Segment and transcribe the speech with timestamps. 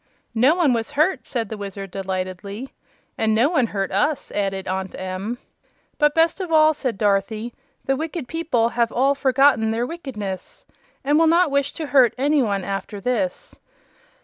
[0.33, 2.69] "No one was hurt," said the Wizard, delightedly.
[3.19, 5.37] "And no one hurt us," added Aunt Em.
[5.99, 7.53] "But, best of all," said Dorothy,
[7.85, 10.65] "the wicked people have all forgotten their wickedness,
[11.03, 13.55] and will not wish to hurt any one after this."